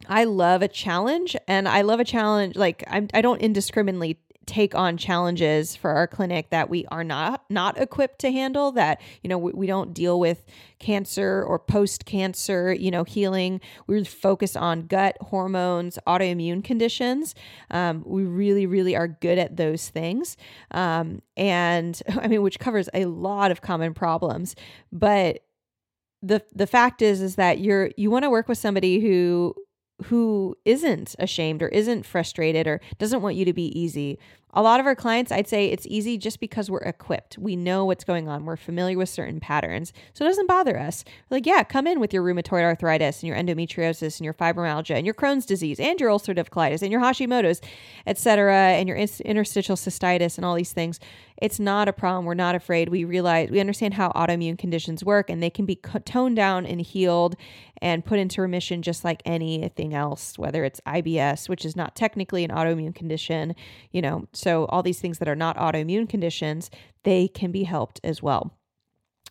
[0.07, 2.57] I love a challenge and I love a challenge.
[2.57, 7.45] Like I'm, I don't indiscriminately take on challenges for our clinic that we are not
[7.49, 10.45] not equipped to handle that you know we, we don't deal with
[10.79, 13.61] cancer or post cancer you know healing.
[13.87, 17.35] We focus on gut hormones autoimmune conditions.
[17.71, 20.37] Um, we really really are good at those things.
[20.71, 24.55] Um, and i mean which covers a lot of common problems.
[24.93, 25.41] But
[26.23, 29.55] the the fact is is that you're you want to work with somebody who
[30.09, 34.19] who isn't ashamed or isn't frustrated or doesn't want you to be easy.
[34.57, 37.37] A lot of our clients, I'd say it's easy just because we're equipped.
[37.39, 38.45] We know what's going on.
[38.45, 39.93] We're familiar with certain patterns.
[40.13, 41.05] So it doesn't bother us.
[41.29, 44.95] We're like, yeah, come in with your rheumatoid arthritis and your endometriosis and your fibromyalgia
[44.95, 47.61] and your Crohn's disease and your ulcerative colitis and your Hashimoto's,
[48.07, 51.01] etc., and your interstitial cystitis and all these things.
[51.43, 52.25] It's not a problem.
[52.25, 52.91] We're not afraid.
[52.91, 56.81] We realize we understand how autoimmune conditions work and they can be toned down and
[56.81, 57.35] healed
[57.83, 62.45] and put into remission just like anything else, whether it's IBS, which is not technically
[62.45, 63.55] an autoimmune condition,
[63.91, 66.71] you know, so all these things that are not autoimmune conditions,
[67.03, 68.53] they can be helped as well.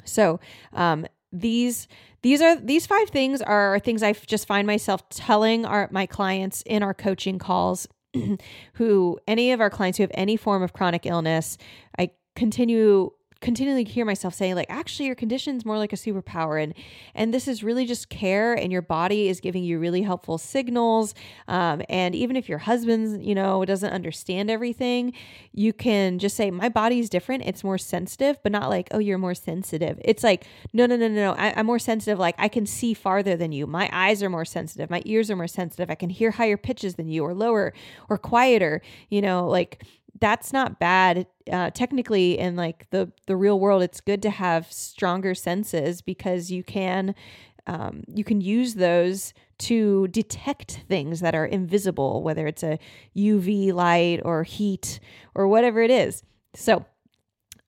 [0.04, 0.40] So,
[0.74, 1.88] um, these
[2.22, 6.64] these are these five things are things I just find myself telling our my clients
[6.66, 7.88] in our coaching calls
[8.74, 11.58] who any of our clients who have any form of chronic illness,
[11.98, 13.12] I continue
[13.44, 16.74] continually hear myself saying like actually your condition's more like a superpower and
[17.14, 21.14] and this is really just care and your body is giving you really helpful signals
[21.50, 25.14] um, and even if your husband's you know doesn't understand everything
[25.52, 27.44] you can just say my body's different.
[27.46, 31.10] It's more sensitive but not like oh you're more sensitive it's like no no no
[31.10, 31.34] no no.
[31.34, 33.68] I, i'm more sensitive like i can see farther than you.
[33.68, 34.90] My eyes are more sensitive.
[34.90, 35.90] My ears are more sensitive.
[35.90, 37.74] I can hear higher pitches than you or lower
[38.10, 39.84] or quieter you know like
[40.20, 41.28] that's not bad.
[41.52, 46.50] Uh, technically in like the the real world it's good to have stronger senses because
[46.50, 47.14] you can
[47.68, 52.80] um, you can use those to detect things that are invisible whether it's a
[53.18, 55.02] uv light or heat
[55.36, 56.24] or whatever it is.
[56.56, 56.86] So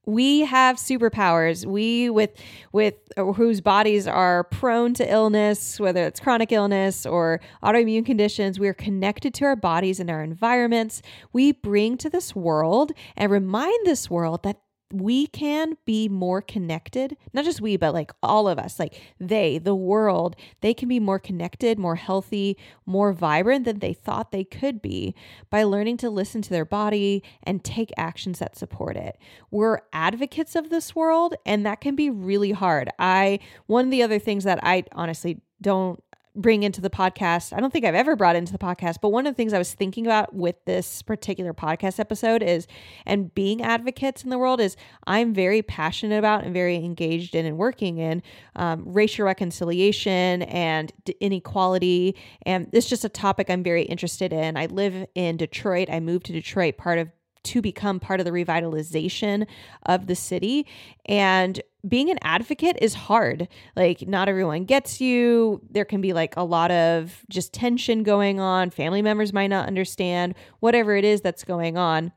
[0.05, 1.65] we have superpowers.
[1.65, 2.31] We with
[2.71, 8.59] with uh, whose bodies are prone to illness whether it's chronic illness or autoimmune conditions
[8.59, 11.01] we are connected to our bodies and our environments.
[11.33, 14.61] We bring to this world and remind this world that
[15.01, 17.17] we can be more connected.
[17.33, 20.99] Not just we, but like all of us, like they, the world, they can be
[20.99, 25.15] more connected, more healthy, more vibrant than they thought they could be
[25.49, 29.17] by learning to listen to their body and take actions that support it.
[29.51, 32.89] We're advocates of this world, and that can be really hard.
[32.99, 36.03] I, one of the other things that I honestly don't
[36.35, 37.53] bring into the podcast.
[37.55, 39.57] I don't think I've ever brought into the podcast, but one of the things I
[39.57, 42.67] was thinking about with this particular podcast episode is,
[43.05, 44.75] and being advocates in the world is,
[45.07, 48.21] I'm very passionate about and very engaged in and working in
[48.55, 52.15] um, racial reconciliation and inequality.
[52.45, 54.57] And it's just a topic I'm very interested in.
[54.57, 55.89] I live in Detroit.
[55.89, 57.09] I moved to Detroit, part of
[57.45, 59.47] to become part of the revitalization
[59.85, 60.67] of the city.
[61.05, 63.47] And being an advocate is hard.
[63.75, 65.61] Like, not everyone gets you.
[65.69, 68.69] There can be like a lot of just tension going on.
[68.69, 72.11] Family members might not understand whatever it is that's going on.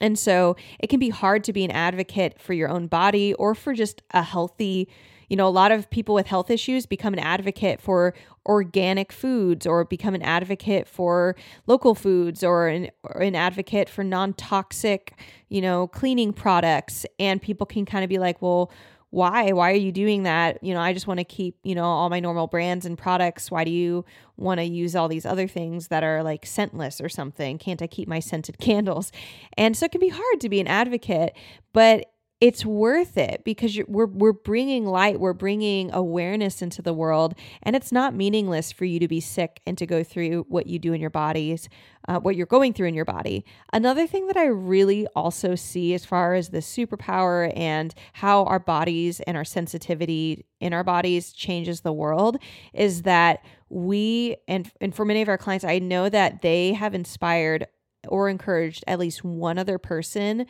[0.00, 3.54] And so it can be hard to be an advocate for your own body or
[3.54, 4.88] for just a healthy
[5.32, 8.12] you know, a lot of people with health issues become an advocate for
[8.46, 14.02] organic foods or become an advocate for local foods or an, or an advocate for
[14.02, 15.14] non toxic,
[15.48, 17.06] you know, cleaning products.
[17.18, 18.70] And people can kind of be like, well,
[19.12, 19.52] why?
[19.52, 20.64] Why are you doing that?
[20.64, 23.50] You know i just want to keep you know all my normal brands and products.
[23.50, 24.06] Why do you
[24.38, 27.58] want to use all these other things that are like scentless or something?
[27.58, 29.12] Can't i keep my scented candles?
[29.58, 31.36] And so it can be hard to be an advocate.
[31.74, 32.11] But
[32.42, 37.76] it's worth it because we're we're bringing light, we're bringing awareness into the world, and
[37.76, 40.92] it's not meaningless for you to be sick and to go through what you do
[40.92, 41.68] in your bodies,
[42.08, 43.44] uh, what you're going through in your body.
[43.72, 48.58] Another thing that I really also see as far as the superpower and how our
[48.58, 52.38] bodies and our sensitivity in our bodies changes the world
[52.72, 56.92] is that we and and for many of our clients, I know that they have
[56.92, 57.68] inspired
[58.08, 60.44] or encouraged at least one other person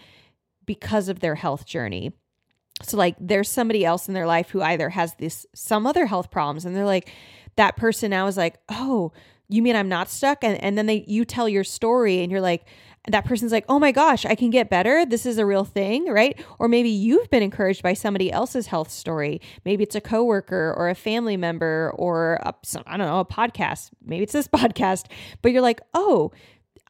[0.66, 2.12] because of their health journey.
[2.82, 6.30] So like there's somebody else in their life who either has this some other health
[6.30, 7.10] problems and they're like
[7.56, 9.12] that person now is like, "Oh,
[9.48, 12.40] you mean I'm not stuck?" And and then they you tell your story and you're
[12.40, 12.66] like,
[13.08, 15.04] that person's like, oh my gosh, I can get better.
[15.04, 16.40] This is a real thing, right?
[16.60, 19.40] Or maybe you've been encouraged by somebody else's health story.
[19.64, 22.54] Maybe it's a coworker or a family member or a,
[22.86, 23.90] I don't know, a podcast.
[24.04, 25.06] Maybe it's this podcast,
[25.42, 26.30] but you're like, oh,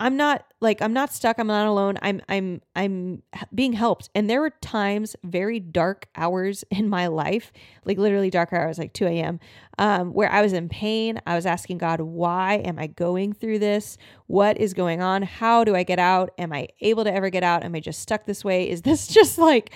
[0.03, 1.39] I'm not like I'm not stuck.
[1.39, 1.97] I'm not alone.
[2.03, 3.23] I'm I'm I'm
[3.55, 4.11] being helped.
[4.17, 7.53] And there were times, very dark hours in my life,
[7.85, 9.39] like literally dark hours, like 2 a.m.,
[9.79, 11.21] um, where I was in pain.
[11.25, 13.97] I was asking God, why am I going through this?
[14.27, 15.23] What is going on?
[15.23, 16.33] How do I get out?
[16.37, 17.63] Am I able to ever get out?
[17.63, 18.69] Am I just stuck this way?
[18.69, 19.71] Is this just like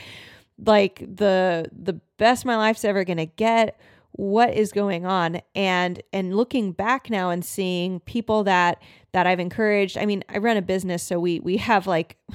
[0.58, 3.78] like the the best my life's ever gonna get?
[4.16, 5.40] What is going on?
[5.54, 10.38] And and looking back now and seeing people that that I've encouraged I mean I
[10.38, 12.16] run a business so we we have like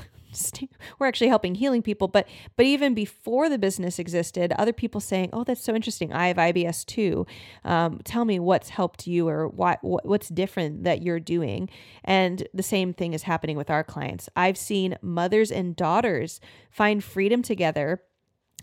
[0.98, 5.30] we're actually helping healing people but but even before the business existed other people saying
[5.34, 6.14] oh that's so interesting.
[6.14, 7.26] I have ibs too.
[7.66, 11.68] Um, tell me what's helped you or what what's different that you're doing?
[12.04, 14.30] And the same thing is happening with our clients.
[14.36, 16.40] I've seen mothers and daughters
[16.70, 18.04] find freedom together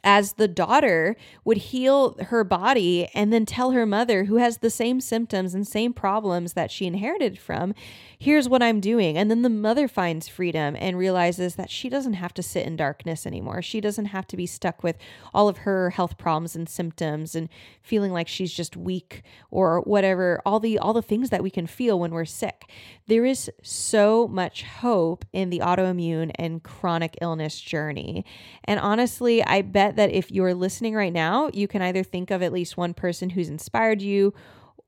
[0.09, 4.71] as the daughter would heal her body and then tell her mother, who has the
[4.71, 7.75] same symptoms and same problems that she inherited from,
[8.19, 9.19] here's what I'm doing.
[9.19, 12.75] And then the mother finds freedom and realizes that she doesn't have to sit in
[12.75, 13.61] darkness anymore.
[13.61, 14.97] She doesn't have to be stuck with
[15.35, 17.51] all of her health problems and symptoms and
[17.83, 21.67] feeling like she's just weak or whatever, all the all the things that we can
[21.67, 22.63] feel when we're sick.
[23.09, 28.25] There is so much hope in the autoimmune and chronic illness journey.
[28.65, 32.41] And honestly, I bet that if you're listening right now, you can either think of
[32.41, 34.33] at least one person who's inspired you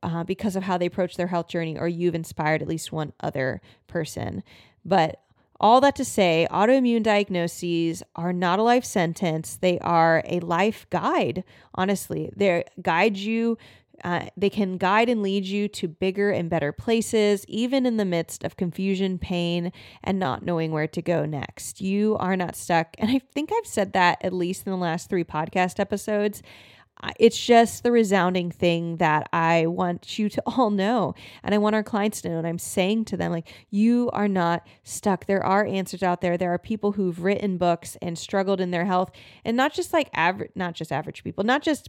[0.05, 3.13] uh, because of how they approach their health journey, or you've inspired at least one
[3.19, 4.45] other person.
[4.85, 5.21] But
[5.59, 9.59] all that to say, autoimmune diagnoses are not a life sentence.
[9.61, 11.43] They are a life guide,
[11.75, 12.31] honestly.
[12.35, 13.59] They guide you,
[14.05, 18.05] uh, they can guide and lead you to bigger and better places, even in the
[18.05, 21.81] midst of confusion, pain, and not knowing where to go next.
[21.81, 22.95] You are not stuck.
[22.99, 26.43] And I think I've said that at least in the last three podcast episodes
[27.19, 31.15] it's just the resounding thing that I want you to all know.
[31.43, 32.39] And I want our clients to know.
[32.39, 35.27] And I'm saying to them, like, you are not stuck.
[35.27, 36.37] There are answers out there.
[36.37, 39.11] There are people who've written books and struggled in their health.
[39.45, 41.89] And not just like average, not just average people, not just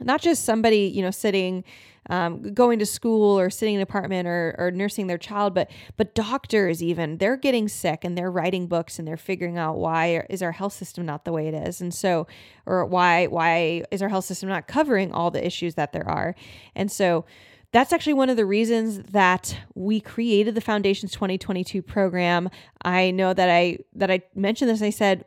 [0.00, 1.64] not just somebody you know sitting
[2.10, 5.70] um, going to school or sitting in an apartment or, or nursing their child but
[5.96, 10.24] but doctors even they're getting sick and they're writing books and they're figuring out why
[10.28, 11.80] is our health system not the way it is.
[11.80, 12.26] And so
[12.66, 16.34] or why why is our health system not covering all the issues that there are?
[16.74, 17.24] And so
[17.72, 22.48] that's actually one of the reasons that we created the foundations 2022 program.
[22.84, 25.24] I know that i that i mentioned this i said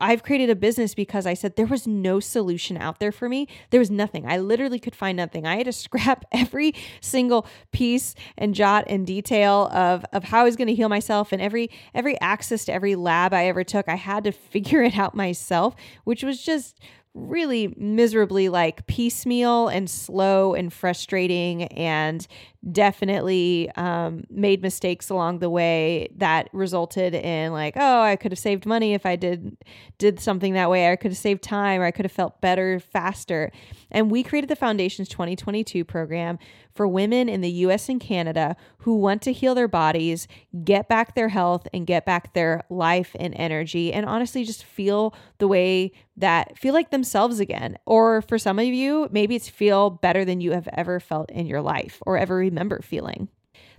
[0.00, 3.48] I've created a business because I said there was no solution out there for me.
[3.70, 4.26] There was nothing.
[4.26, 5.46] I literally could find nothing.
[5.46, 10.44] I had to scrap every single piece and jot and detail of of how I
[10.44, 13.88] was going to heal myself and every every access to every lab I ever took.
[13.88, 16.80] I had to figure it out myself, which was just
[17.26, 22.26] really miserably like piecemeal and slow and frustrating and
[22.72, 28.38] definitely um, made mistakes along the way that resulted in like oh i could have
[28.38, 29.56] saved money if i did
[29.98, 30.90] did something that way.
[30.90, 33.50] I could have saved time or i could have felt better faster.
[33.90, 36.38] And we created the foundations 2022 program
[36.78, 40.28] for women in the US and Canada who want to heal their bodies,
[40.62, 45.12] get back their health, and get back their life and energy, and honestly just feel
[45.38, 47.76] the way that feel like themselves again.
[47.84, 51.46] Or for some of you, maybe it's feel better than you have ever felt in
[51.46, 53.28] your life or ever remember feeling.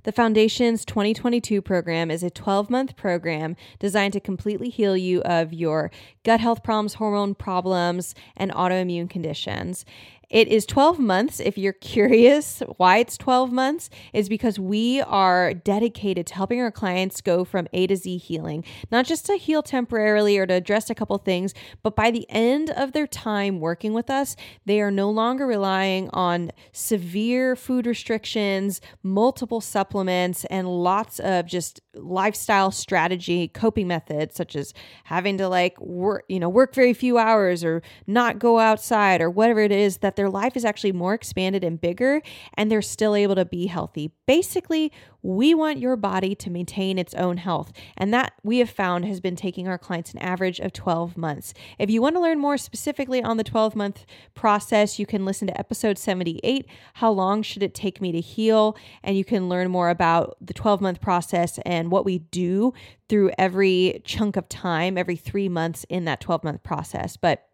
[0.03, 5.53] The Foundation's 2022 program is a 12 month program designed to completely heal you of
[5.53, 5.91] your
[6.23, 9.85] gut health problems, hormone problems, and autoimmune conditions.
[10.29, 11.39] It is 12 months.
[11.39, 16.69] If you're curious why it's 12 months, is because we are dedicated to helping our
[16.69, 20.91] clients go from A to Z healing, not just to heal temporarily or to address
[20.91, 24.35] a couple things, but by the end of their time working with us,
[24.67, 31.81] they are no longer relying on severe food restrictions, multiple supplements, and lots of just
[31.95, 37.17] lifestyle strategy coping methods such as having to like work, you know, work very few
[37.17, 41.13] hours or not go outside or whatever it is that their life is actually more
[41.13, 42.21] expanded and bigger
[42.55, 44.11] and they're still able to be healthy.
[44.27, 47.71] Basically, we want your body to maintain its own health.
[47.95, 51.53] And that we have found has been taking our clients an average of 12 months.
[51.77, 54.05] If you want to learn more specifically on the 12 month
[54.35, 58.75] process, you can listen to episode 78 How long should it take me to heal?
[59.03, 62.73] And you can learn more about the 12 month process and what we do
[63.07, 67.15] through every chunk of time, every three months in that 12 month process.
[67.15, 67.48] But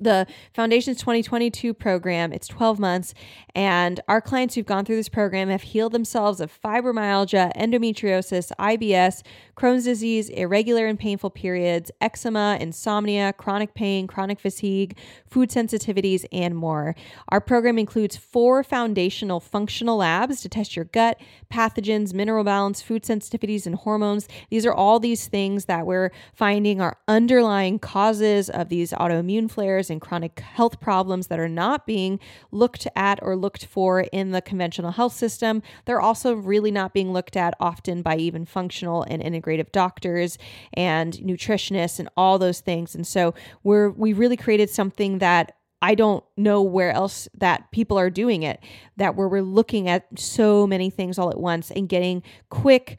[0.00, 2.32] the Foundations 2022 program.
[2.32, 3.14] It's 12 months,
[3.54, 9.22] and our clients who've gone through this program have healed themselves of fibromyalgia, endometriosis, IBS,
[9.56, 14.96] Crohn's disease, irregular and painful periods, eczema, insomnia, chronic pain, chronic fatigue,
[15.26, 16.94] food sensitivities, and more.
[17.28, 21.20] Our program includes four foundational functional labs to test your gut,
[21.52, 24.28] pathogens, mineral balance, food sensitivities, and hormones.
[24.48, 29.89] These are all these things that we're finding are underlying causes of these autoimmune flares
[29.90, 32.18] and chronic health problems that are not being
[32.50, 35.62] looked at or looked for in the conventional health system.
[35.84, 40.38] They're also really not being looked at often by even functional and integrative doctors
[40.72, 42.94] and nutritionists and all those things.
[42.94, 47.98] And so we're we really created something that I don't know where else that people
[47.98, 48.60] are doing it,
[48.96, 52.98] that where we're looking at so many things all at once and getting quick,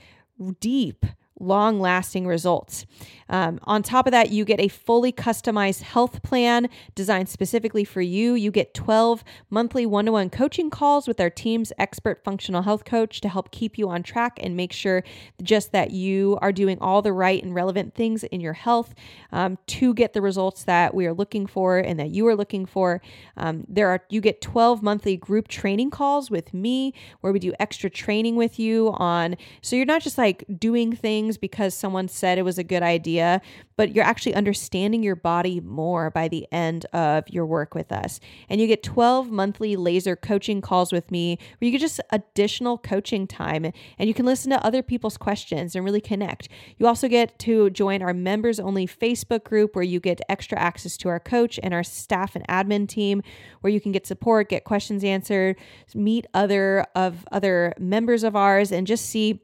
[0.60, 1.06] deep
[1.42, 2.86] long lasting results.
[3.32, 8.02] Um, on top of that, you get a fully customized health plan designed specifically for
[8.02, 8.34] you.
[8.34, 12.84] You get 12 monthly one to one coaching calls with our team's expert functional health
[12.84, 15.04] coach to help keep you on track and make sure
[15.42, 18.94] just that you are doing all the right and relevant things in your health
[19.32, 22.66] um, to get the results that we are looking for and that you are looking
[22.66, 23.02] for.
[23.38, 27.54] Um, there are you get 12 monthly group training calls with me where we do
[27.60, 32.08] extra training with you on so you're not just like doing things things because someone
[32.08, 33.42] said it was a good idea,
[33.78, 38.20] but you're actually understanding your body more by the end of your work with us.
[38.50, 42.78] And you get 12 monthly laser coaching calls with me where you get just additional
[42.78, 46.50] coaching time and you can listen to other people's questions and really connect.
[46.78, 50.98] You also get to join our members only Facebook group where you get extra access
[50.98, 53.22] to our coach and our staff and admin team
[53.62, 55.56] where you can get support, get questions answered,
[55.96, 59.42] meet other of other members of ours and just see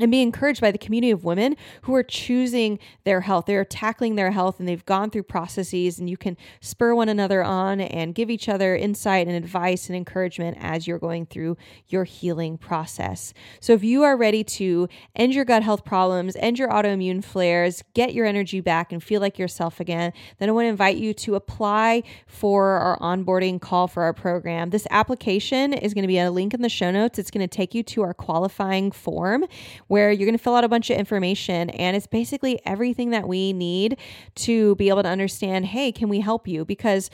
[0.00, 3.46] and be encouraged by the community of women who are choosing their health.
[3.46, 7.44] They're tackling their health and they've gone through processes, and you can spur one another
[7.44, 12.02] on and give each other insight and advice and encouragement as you're going through your
[12.02, 13.32] healing process.
[13.60, 17.84] So, if you are ready to end your gut health problems, end your autoimmune flares,
[17.94, 21.14] get your energy back, and feel like yourself again, then I want to invite you
[21.14, 24.70] to apply for our onboarding call for our program.
[24.70, 27.16] This application is going to be a link in the show notes.
[27.20, 29.44] It's going to take you to our qualifying form
[29.88, 33.28] where you're going to fill out a bunch of information and it's basically everything that
[33.28, 33.98] we need
[34.34, 36.64] to be able to understand hey, can we help you?
[36.64, 37.10] Because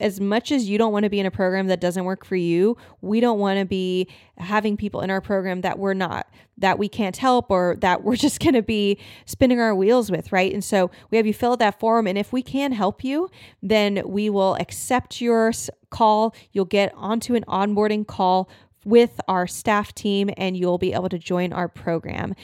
[0.00, 2.36] as much as you don't want to be in a program that doesn't work for
[2.36, 4.08] you, we don't want to be
[4.38, 8.16] having people in our program that we're not, that we can't help, or that we're
[8.26, 10.52] just going to be spinning our wheels with, right?
[10.52, 12.06] And so we have you fill out that form.
[12.06, 13.30] And if we can help you,
[13.62, 15.52] then we will accept your
[15.90, 16.34] call.
[16.52, 18.48] You'll get onto an onboarding call
[18.84, 22.34] with our staff team and you'll be able to join our program.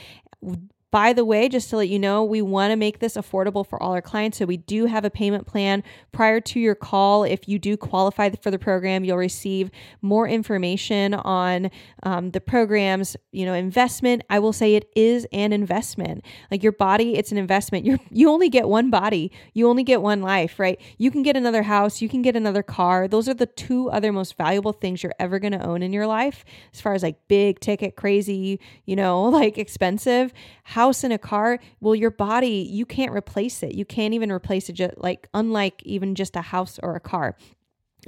[0.90, 3.82] By the way, just to let you know, we want to make this affordable for
[3.82, 4.38] all our clients.
[4.38, 5.82] So we do have a payment plan
[6.12, 7.24] prior to your call.
[7.24, 9.70] If you do qualify for the program, you'll receive
[10.00, 11.70] more information on
[12.04, 14.22] um, the program's, you know, investment.
[14.30, 16.24] I will say it is an investment.
[16.50, 17.84] Like your body, it's an investment.
[17.84, 19.30] You you only get one body.
[19.52, 20.80] You only get one life, right?
[20.96, 22.00] You can get another house.
[22.00, 23.08] You can get another car.
[23.08, 26.06] Those are the two other most valuable things you're ever going to own in your
[26.06, 30.32] life, as far as like big ticket, crazy, you know, like expensive
[30.78, 33.74] house and a car, well, your body, you can't replace it.
[33.74, 37.36] You can't even replace it, just like, unlike even just a house or a car.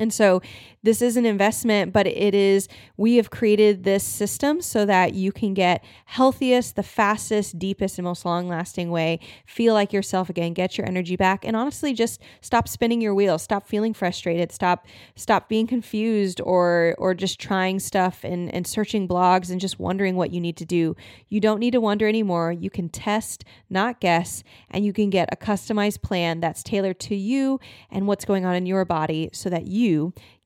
[0.01, 0.41] And so
[0.83, 5.31] this is an investment, but it is, we have created this system so that you
[5.31, 9.21] can get healthiest, the fastest, deepest, and most long lasting way.
[9.45, 13.43] Feel like yourself again, get your energy back, and honestly, just stop spinning your wheels,
[13.43, 14.87] stop feeling frustrated, stop,
[15.17, 20.17] stop being confused or, or just trying stuff and, and searching blogs and just wondering
[20.17, 20.97] what you need to do.
[21.29, 22.53] You don't need to wonder anymore.
[22.53, 27.15] You can test, not guess, and you can get a customized plan that's tailored to
[27.15, 29.90] you and what's going on in your body so that you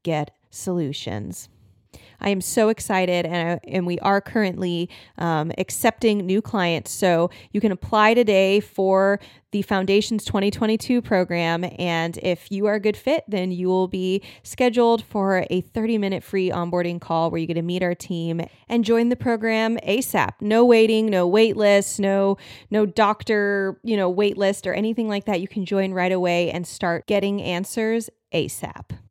[0.03, 1.49] get solutions.
[2.21, 4.89] I am so excited, and, I, and we are currently
[5.19, 6.91] um, accepting new clients.
[6.91, 9.21] So you can apply today for
[9.51, 11.65] the Foundations 2022 program.
[11.79, 15.99] And if you are a good fit, then you will be scheduled for a 30
[15.99, 19.77] minute free onboarding call where you get to meet our team and join the program
[19.87, 20.33] ASAP.
[20.41, 22.37] No waiting, no wait list, no,
[22.71, 25.41] no doctor, you know, wait list or anything like that.
[25.41, 29.04] You can join right away and start getting answers ASAP.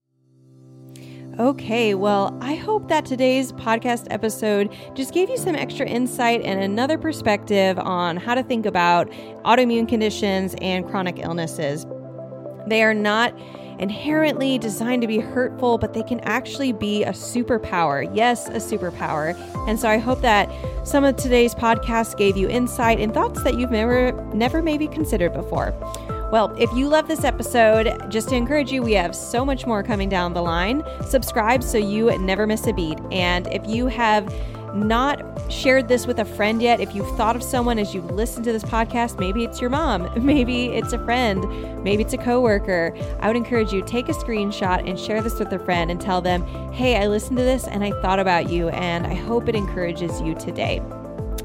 [1.39, 6.61] Okay, well, I hope that today's podcast episode just gave you some extra insight and
[6.61, 9.09] another perspective on how to think about
[9.43, 11.87] autoimmune conditions and chronic illnesses.
[12.67, 13.35] They are not
[13.79, 18.07] inherently designed to be hurtful, but they can actually be a superpower.
[18.13, 19.35] Yes, a superpower.
[19.67, 20.51] And so I hope that
[20.87, 25.33] some of today's podcast gave you insight and thoughts that you've never never maybe considered
[25.33, 25.73] before.
[26.33, 29.83] Well, if you love this episode, just to encourage you, we have so much more
[29.83, 30.81] coming down the line.
[31.05, 32.97] Subscribe so you never miss a beat.
[33.11, 34.33] And if you have
[34.73, 35.21] not
[35.51, 38.51] shared this with a friend yet, if you've thought of someone as you listen to
[38.51, 43.27] this podcast, maybe it's your mom, maybe it's a friend, maybe it's a coworker, I
[43.27, 46.47] would encourage you take a screenshot and share this with a friend and tell them,
[46.73, 50.19] "Hey, I listened to this and I thought about you and I hope it encourages
[50.19, 50.81] you today."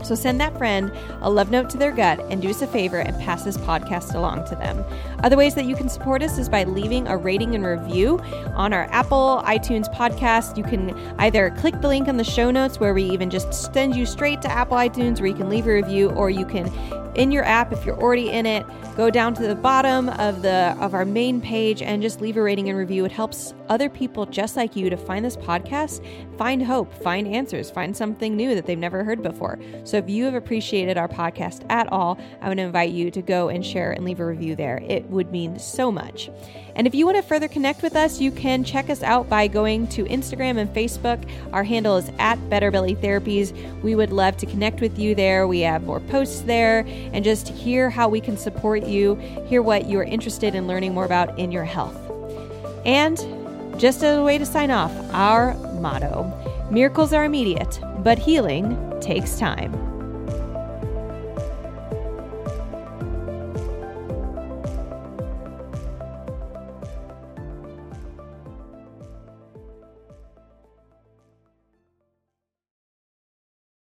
[0.03, 2.99] So send that friend a love note to their gut and do us a favor
[2.99, 4.85] and pass this podcast along to them.
[5.23, 8.19] Other ways that you can support us is by leaving a rating and review
[8.55, 10.57] on our Apple iTunes podcast.
[10.57, 13.97] You can either click the link in the show notes where we even just send
[13.97, 16.71] you straight to Apple iTunes where you can leave a review or you can
[17.15, 18.65] in your app if you're already in it
[18.97, 22.43] go down to the bottom of the of our main page and just leave a
[22.43, 26.05] rating and review it helps other people just like you to find this podcast
[26.39, 30.25] find hope find answers find something new that they've never heard before so if you
[30.25, 34.05] have appreciated our podcast at all i would invite you to go and share and
[34.05, 36.31] leave a review there it would mean so much
[36.79, 39.49] and if you want to further connect with us, you can check us out by
[39.49, 41.29] going to Instagram and Facebook.
[41.53, 43.53] Our handle is at Better Belly Therapies.
[43.83, 45.49] We would love to connect with you there.
[45.49, 49.17] We have more posts there and just hear how we can support you,
[49.49, 51.99] hear what you are interested in learning more about in your health.
[52.87, 53.19] And
[53.79, 56.33] just as a way to sign off, our motto
[56.71, 59.98] miracles are immediate, but healing takes time.